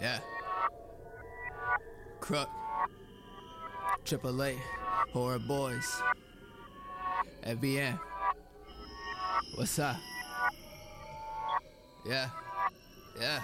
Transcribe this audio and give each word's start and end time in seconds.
Yeah. 0.00 0.20
Crook. 2.20 2.48
Triple 4.04 4.42
A. 4.42 4.56
Horror 5.12 5.38
Boys. 5.40 6.02
FBN. 7.44 7.98
What's 9.56 9.78
up? 9.78 9.96
Yeah. 12.06 12.28
Yeah. 13.20 13.40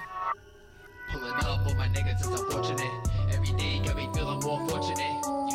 Pulling 1.11 1.33
up 1.33 1.67
on 1.67 1.77
my 1.77 1.89
niggas 1.89 2.21
is 2.21 2.41
unfortunate. 2.41 3.09
Every 3.33 3.53
day 3.57 3.81
got 3.85 3.97
me 3.97 4.09
feeling 4.15 4.41
more 4.41 4.69
fortunate. 4.69 5.54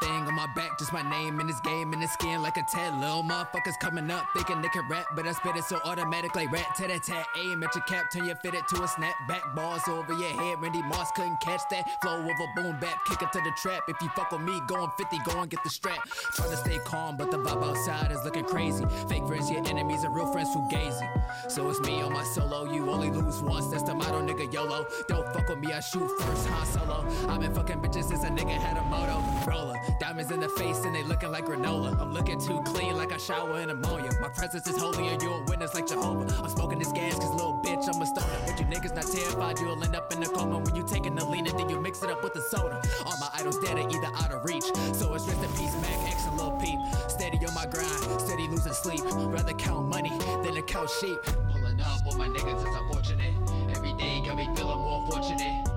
Thing 0.00 0.26
on 0.26 0.34
my 0.34 0.46
back, 0.54 0.78
just 0.78 0.92
my 0.92 1.02
name 1.02 1.40
in 1.40 1.46
this 1.46 1.60
game 1.60 1.92
in 1.92 2.00
the 2.00 2.08
skin 2.08 2.42
like 2.42 2.56
a 2.56 2.62
tat. 2.62 2.98
Little 2.98 3.22
motherfuckers 3.22 3.78
coming 3.80 4.10
up 4.10 4.24
thinking 4.34 4.60
they 4.62 4.68
can 4.68 4.86
rap, 4.88 5.06
but 5.14 5.26
I 5.26 5.32
spit 5.32 5.56
it 5.56 5.64
so 5.64 5.80
automatic 5.84 6.34
like 6.34 6.50
rat 6.52 6.66
tat 6.76 6.90
tat. 7.02 7.26
Aim 7.36 7.62
at 7.62 7.74
your 7.74 7.84
cap, 7.84 8.10
turn 8.12 8.24
your 8.24 8.36
fit 8.36 8.54
it 8.54 8.66
to 8.68 8.82
a 8.82 8.88
snap 8.88 9.14
back. 9.28 9.42
Balls 9.54 9.82
over 9.88 10.12
your 10.12 10.30
head, 10.30 10.60
Randy 10.60 10.82
Moss 10.82 11.10
couldn't 11.12 11.40
catch 11.40 11.62
that. 11.70 11.84
Flow 12.02 12.20
of 12.20 12.28
a 12.28 12.60
boom 12.60 12.78
bap, 12.80 13.04
kick 13.06 13.22
it 13.22 13.32
to 13.32 13.40
the 13.40 13.52
trap. 13.60 13.82
If 13.88 13.96
you 14.00 14.08
fuck 14.16 14.32
with 14.32 14.40
me, 14.40 14.60
going 14.66 14.90
50, 14.98 15.18
go 15.24 15.40
and 15.40 15.50
get 15.50 15.62
the 15.62 15.70
strap. 15.70 15.98
Trying 16.34 16.50
to 16.50 16.56
stay 16.56 16.78
calm, 16.84 17.16
but 17.16 17.30
the 17.30 17.38
vibe 17.38 17.62
outside 17.62 18.10
is 18.12 18.24
looking 18.24 18.44
crazy. 18.44 18.84
Fake 19.08 19.26
friends, 19.26 19.50
your 19.50 19.66
enemies, 19.66 20.04
and 20.04 20.14
real 20.14 20.30
friends 20.32 20.48
fugazi. 20.50 21.08
So 21.48 21.68
it's 21.68 21.80
me 21.80 22.00
on 22.02 22.12
my 22.12 22.24
solo, 22.24 22.72
you 22.72 22.90
only 22.90 23.10
lose 23.10 23.42
once. 23.42 23.66
That's 23.68 23.82
the 23.82 23.94
motto, 23.94 24.20
nigga. 24.20 24.52
YOLO. 24.52 24.86
Don't 25.08 25.32
fuck 25.32 25.48
with 25.48 25.58
me, 25.58 25.72
I 25.72 25.80
shoot 25.80 26.10
first, 26.20 26.46
Han 26.48 26.66
Solo. 26.66 27.06
I've 27.28 27.40
been 27.40 27.54
fucking 27.54 27.80
bitches 27.80 28.04
since 28.04 28.24
a 28.24 28.28
nigga 28.28 28.56
had 28.56 28.76
a 28.76 28.82
moto. 28.82 29.22
Roller, 29.46 29.76
diamonds 29.98 30.30
in 30.30 30.40
the 30.40 30.48
face 30.48 30.84
and 30.84 30.94
they 30.94 31.02
looking 31.02 31.30
like 31.30 31.44
granola. 31.46 31.98
I'm 32.00 32.12
looking 32.12 32.40
too 32.40 32.62
clean 32.64 32.96
like 32.96 33.12
I 33.12 33.16
shower 33.16 33.60
in 33.60 33.70
ammonia. 33.70 34.10
My 34.20 34.28
presence 34.28 34.66
is 34.66 34.76
holy 34.76 35.08
you're 35.22 35.32
a 35.32 35.44
witness 35.44 35.74
like 35.74 35.86
Jehovah. 35.86 36.32
I'm 36.42 36.50
smoking 36.50 36.78
this 36.78 36.92
gas 36.92 37.14
cause 37.14 37.30
little 37.30 37.60
bitch, 37.64 37.88
I'm 37.92 38.00
a 38.02 38.06
stoner. 38.06 38.26
But 38.46 38.58
you 38.58 38.66
niggas 38.66 38.94
not 38.94 39.06
terrified, 39.06 39.58
you'll 39.58 39.82
end 39.82 39.96
up 39.96 40.12
in 40.12 40.22
a 40.22 40.28
coma 40.28 40.58
when 40.58 40.74
you 40.74 40.86
taking 40.86 41.14
the 41.14 41.24
lean 41.24 41.46
and 41.46 41.58
then 41.58 41.68
you 41.68 41.80
mix 41.80 42.02
it 42.02 42.10
up 42.10 42.22
with 42.22 42.34
the 42.34 42.40
soda. 42.40 42.82
All 43.06 43.18
my 43.18 43.28
idols 43.34 43.58
dead 43.60 43.78
are 43.78 43.88
either 43.88 44.10
out 44.16 44.32
of 44.32 44.44
reach. 44.44 44.64
So 44.92 45.14
it's 45.14 45.26
rest 45.26 45.42
in 45.42 45.50
peace, 45.52 45.74
Mac 45.80 46.12
X 46.12 46.26
and 46.26 46.36
Lil 46.36 46.52
Peep. 46.52 46.78
Steady 47.08 47.38
on 47.46 47.54
my 47.54 47.66
grind, 47.66 48.20
steady 48.20 48.48
losing 48.48 48.72
sleep. 48.72 49.00
Rather 49.04 49.54
count 49.54 49.88
money 49.88 50.10
than 50.42 50.54
to 50.54 50.62
count 50.62 50.90
sheep. 51.00 51.18
Pulling 51.52 51.80
up 51.80 52.06
on 52.06 52.18
my 52.18 52.28
niggas 52.28 52.58
is 52.58 52.76
unfortunate. 52.76 53.34
Every 53.76 53.92
day 53.94 54.22
got 54.24 54.36
me 54.36 54.48
feeling 54.54 54.78
more 54.78 55.06
fortunate. 55.10 55.69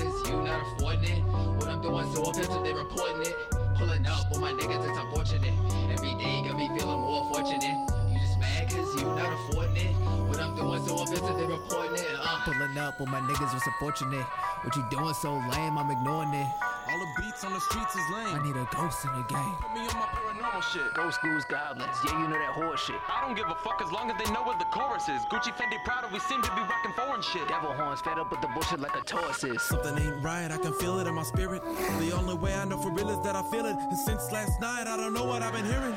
Cause 0.00 0.30
you 0.30 0.36
not 0.42 0.62
affording 0.62 1.04
it. 1.04 1.22
What 1.60 1.68
I'm 1.68 1.82
doing 1.82 2.12
so 2.14 2.22
offensive, 2.22 2.64
they 2.64 2.72
reporting 2.72 3.20
it. 3.22 3.36
Pulling 3.76 4.06
up 4.06 4.32
on 4.32 4.40
my 4.40 4.52
niggas 4.52 4.90
is 4.90 4.96
unfortunate. 4.96 5.52
Every 5.92 6.14
day 6.14 6.42
got 6.48 6.56
me 6.56 6.68
feeling 6.68 7.00
more 7.00 7.28
fortunate. 7.28 7.62
You 8.08 8.18
just 8.18 8.40
mad 8.40 8.70
cause 8.70 9.00
you 9.00 9.06
not 9.06 9.32
affording 9.32 9.76
it. 9.76 9.92
What 10.28 10.40
I'm 10.40 10.56
doing 10.56 10.86
so 10.86 11.02
offensive, 11.02 11.36
they 11.36 11.46
reporting 11.46 11.96
it. 11.96 12.16
Uh. 12.18 12.40
Pulling 12.44 12.78
up 12.78 13.00
on 13.00 13.10
my 13.10 13.20
niggas 13.20 13.52
was 13.52 13.62
unfortunate. 13.66 14.24
What 14.62 14.74
you 14.74 14.84
doing 14.90 15.14
so 15.14 15.34
lame? 15.34 15.76
I'm 15.76 15.90
ignoring 15.90 16.32
it. 16.32 16.46
All 16.90 16.98
the 16.98 17.22
beats 17.22 17.44
on 17.44 17.52
the 17.52 17.60
streets 17.60 17.94
is 17.94 18.02
lame. 18.10 18.34
I 18.34 18.42
need 18.42 18.56
a 18.56 18.66
ghost 18.74 19.04
in 19.04 19.12
the 19.14 19.22
game. 19.30 19.54
Put 19.62 19.74
me 19.74 19.86
on 19.86 19.94
my 19.94 20.10
paranormal 20.10 20.62
shit. 20.72 20.92
Ghost 20.94 21.18
schools, 21.22 21.44
goblins. 21.48 21.86
Yeah, 22.04 22.18
you 22.18 22.26
know 22.26 22.38
that 22.38 22.50
horse 22.50 22.82
shit. 22.82 22.96
I 23.08 23.20
don't 23.24 23.36
give 23.36 23.46
a 23.46 23.54
fuck 23.62 23.80
as 23.80 23.92
long 23.92 24.10
as 24.10 24.18
they 24.18 24.26
know 24.32 24.42
what 24.42 24.58
the 24.58 24.64
chorus 24.66 25.08
is. 25.08 25.22
Gucci, 25.30 25.54
Fendi, 25.54 25.78
Prada, 25.84 26.08
we 26.12 26.18
seem 26.18 26.42
to 26.42 26.50
be 26.50 26.62
rocking 26.62 26.92
foreign 26.96 27.22
shit. 27.22 27.46
Devil 27.46 27.72
horns 27.74 28.00
fed 28.00 28.18
up 28.18 28.30
with 28.30 28.40
the 28.40 28.48
bullshit 28.48 28.80
like 28.80 28.96
a 28.96 29.02
Taurus 29.02 29.44
is. 29.44 29.62
Something 29.62 29.98
ain't 29.98 30.22
right, 30.24 30.50
I 30.50 30.58
can 30.58 30.72
feel 30.72 30.98
it 30.98 31.06
in 31.06 31.14
my 31.14 31.22
spirit. 31.22 31.62
The 32.00 32.12
only 32.12 32.34
way 32.34 32.54
I 32.54 32.64
know 32.64 32.78
for 32.78 32.90
real 32.90 33.10
is 33.10 33.20
that 33.24 33.36
I 33.36 33.42
feel 33.50 33.66
it. 33.66 33.76
And 33.76 33.98
since 33.98 34.32
last 34.32 34.60
night, 34.60 34.86
I 34.88 34.96
don't 34.96 35.14
know 35.14 35.24
what 35.24 35.42
I've 35.42 35.52
been 35.52 35.66
hearing. 35.66 35.94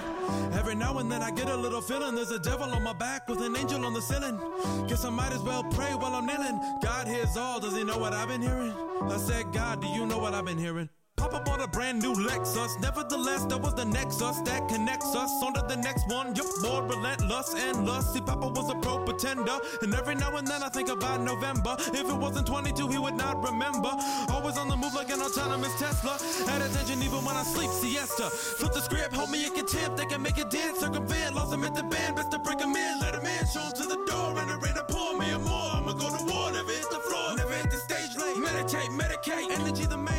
Every 0.53 0.76
now 0.76 1.00
and 1.00 1.12
then 1.12 1.24
I 1.24 1.32
get 1.32 1.50
a 1.50 1.58
little 1.58 1.82
feeling. 1.82 2.14
There's 2.14 2.32
a 2.32 2.40
devil 2.40 2.70
on 2.72 2.84
my 2.84 2.94
back 2.94 3.28
with 3.28 3.42
an 3.42 3.56
angel 3.56 3.84
on 3.84 3.94
the 3.94 4.02
ceiling. 4.02 4.40
Guess 4.88 5.06
I 5.06 5.09
might 5.09 5.34
as 5.34 5.42
well 5.42 5.64
pray 5.64 5.96
while 5.96 6.14
I'm 6.14 6.28
kneeling. 6.28 6.62
God 6.84 7.08
hears 7.08 7.36
all, 7.36 7.59
does 7.59 7.76
he 7.76 7.84
know 7.84 7.98
what 7.98 8.14
I've 8.14 8.28
been 8.28 8.42
hearing? 8.42 8.74
I 9.02 9.18
said, 9.18 9.52
God, 9.52 9.82
do 9.82 9.88
you 9.88 10.06
know 10.06 10.18
what 10.18 10.34
I've 10.34 10.46
been 10.46 10.58
hearing? 10.58 10.90
Papa 11.23 11.39
bought 11.39 11.61
a 11.61 11.67
brand 11.69 12.01
new 12.01 12.13
Lexus. 12.13 12.78
Nevertheless, 12.81 13.45
that 13.45 13.57
was 13.57 13.73
the 13.75 13.85
Nexus 13.85 14.41
that 14.41 14.67
connects 14.67 15.16
us. 15.16 15.31
On 15.41 15.53
to 15.53 15.61
the 15.61 15.78
next 15.78 16.06
one. 16.09 16.35
Yup, 16.35 16.45
more 16.61 16.84
relentless 16.84 17.56
and 17.56 17.88
lust. 17.88 18.13
See, 18.13 18.19
Papa 18.19 18.45
was 18.50 18.69
a 18.69 18.75
pro 18.75 19.00
pretender. 19.06 19.57
And 19.81 19.95
every 19.95 20.16
now 20.16 20.35
and 20.35 20.45
then 20.45 20.61
I 20.61 20.67
think 20.67 20.89
about 20.89 21.22
November. 21.22 21.78
If 21.79 22.09
it 22.09 22.17
wasn't 22.25 22.47
22, 22.47 22.89
he 22.89 22.97
would 22.97 23.16
not 23.16 23.41
remember. 23.41 23.95
Always 24.34 24.57
on 24.57 24.67
the 24.67 24.75
move 24.75 24.94
like 24.95 25.11
an 25.11 25.22
autonomous 25.22 25.72
Tesla. 25.79 26.19
At 26.53 26.61
attention 26.61 27.01
even 27.01 27.23
when 27.23 27.38
I 27.38 27.44
sleep, 27.44 27.72
siesta. 27.72 28.29
Flip 28.29 28.73
the 28.73 28.81
script, 28.81 29.16
hold 29.16 29.29
me 29.29 29.45
in 29.45 29.53
contempt. 29.53 29.95
They 29.95 30.05
can 30.05 30.22
make 30.22 30.38
it 30.38 30.50
dance, 30.50 30.79
circumvent. 30.81 31.35
Lost 31.35 31.53
him 31.53 31.63
at 31.63 31.73
the 31.73 31.84
band, 31.84 32.17
best 32.17 32.31
to 32.31 32.40
break 32.40 32.59
him 32.59 32.75
in. 32.75 33.00
Let 33.00 33.16
him 33.16 33.25
in, 33.25 33.47
show 33.47 33.61
him 33.61 33.72
to 33.72 33.84
the 33.84 34.00
door. 34.11 34.38
And 34.40 34.61
rain 34.61 34.73
to 34.75 34.84
pour 34.90 35.17
me 35.17 35.31
and 35.31 35.45
more. 35.45 35.72
I'ma 35.72 35.94
go 35.94 36.11
to 36.11 36.23
war, 36.25 36.51
never 36.51 36.69
hit 36.69 36.90
the 36.91 37.00
floor. 37.00 37.38
Never 37.38 37.53
hit 37.53 37.72
the 37.72 37.78
stage 37.78 38.11
late. 38.19 38.38
Meditate, 38.38 38.91
medicate. 38.91 39.50
Energy 39.51 39.85
the 39.85 39.95
mainframe. 39.95 40.12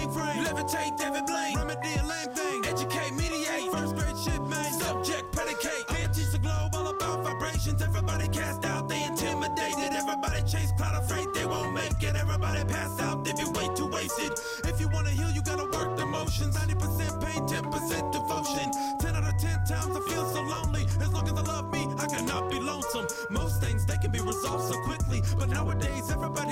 Levitate, 0.55 0.97
David 0.97 1.27
Blaine. 1.27 1.57
Remedy 1.57 1.95
a 1.99 2.03
lame 2.07 2.31
thing. 2.31 2.65
Educate, 2.67 3.13
mediate. 3.15 3.73
First 3.73 3.97
grade 3.97 4.17
shit, 4.17 4.41
man. 4.47 4.73
Subject, 4.79 5.33
predicate. 5.33 5.87
Pay 5.89 6.07
teach 6.15 6.31
the 6.31 6.39
globe 6.39 6.71
all 6.75 6.87
about 6.95 7.25
vibrations. 7.25 7.83
Everybody 7.83 8.29
cast 8.29 8.65
out, 8.65 8.89
they 8.89 9.03
intimidated. 9.03 9.91
Everybody 9.93 10.43
chase 10.43 10.71
cloud 10.77 10.95
afraid 11.03 11.27
they 11.35 11.45
won't 11.45 11.75
make 11.75 12.01
it. 12.01 12.15
Everybody 12.15 12.63
pass 12.71 13.01
out, 13.01 13.25
they 13.25 13.33
be 13.33 13.45
way 13.51 13.69
too 13.75 13.89
wasted. 13.89 14.31
If 14.65 14.81
you 14.81 14.89
wanna 14.89 15.11
heal, 15.11 15.31
you 15.33 15.43
gotta 15.43 15.65
work 15.65 15.97
the 15.97 16.07
motions. 16.07 16.57
90% 16.57 17.21
pain, 17.21 17.43
10% 17.49 18.13
devotion. 18.13 18.71
10 19.01 19.17
out 19.17 19.25
of 19.25 19.37
10 19.41 19.59
times 19.67 19.97
I 19.97 20.01
feel 20.09 20.25
so 20.33 20.41
lonely. 20.43 20.85
As 21.03 21.13
long 21.13 21.27
as 21.27 21.35
I 21.35 21.43
love 21.43 21.73
me, 21.73 21.83
I 21.99 22.07
cannot 22.07 22.49
be 22.49 22.61
lonesome. 22.61 23.07
Most 23.31 23.61
things 23.61 23.85
they 23.87 23.97
can 23.97 24.13
be 24.13 24.21
resolved 24.21 24.73
so 24.73 24.79
quickly, 24.85 25.21
but 25.37 25.49
nowadays 25.49 26.11
everybody 26.13 26.44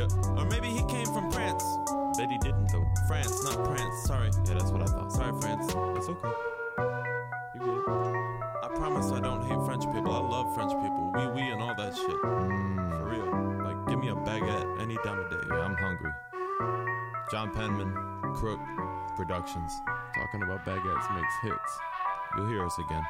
Yeah, 0.00 0.06
Or 0.38 0.46
maybe 0.46 0.68
he 0.68 0.82
came 0.86 1.04
from 1.04 1.30
France. 1.30 1.62
bet 2.16 2.30
he 2.30 2.38
didn't 2.38 2.72
though. 2.72 2.86
France, 3.06 3.44
not 3.44 3.66
France. 3.66 4.06
Sorry. 4.06 4.30
Yeah, 4.46 4.54
that's 4.54 4.70
what 4.70 4.80
I 4.80 4.86
thought. 4.86 5.12
Sorry, 5.12 5.38
France. 5.42 5.66
It's 5.98 6.08
okay. 6.08 6.32
You 7.54 7.60
good? 7.60 7.84
I 8.64 8.68
promise 8.76 9.12
I 9.12 9.20
don't 9.20 9.42
hate 9.44 9.60
French 9.66 9.84
people. 9.92 10.12
I 10.12 10.20
love 10.20 10.54
French 10.54 10.72
people. 10.72 11.12
We, 11.14 11.26
we, 11.42 11.50
and 11.50 11.60
all 11.60 11.74
that 11.74 11.94
shit. 11.94 12.06
Mm. 12.08 12.96
For 12.96 13.04
real. 13.12 13.28
Like, 13.62 13.86
give 13.88 13.98
me 13.98 14.08
a 14.08 14.14
baguette 14.14 14.80
any 14.80 14.96
time 15.04 15.18
of 15.18 15.30
day. 15.30 15.36
Yeah, 15.50 15.66
I'm 15.68 15.76
hungry. 15.76 16.12
John 17.30 17.52
Penman, 17.52 17.92
Crook 18.36 18.60
Productions, 19.16 19.72
talking 20.14 20.42
about 20.42 20.64
baguettes 20.64 21.14
makes 21.14 21.34
hits. 21.42 21.78
You'll 22.36 22.48
hear 22.48 22.64
us 22.64 22.78
again. 22.78 23.02